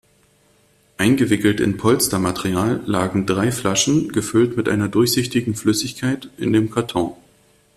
[0.97, 7.13] Eingewickelt in Polstermaterial lagen drei Flaschen, gefüllt mit einer durchsichtigen Flüssigkeit, in dem Karton.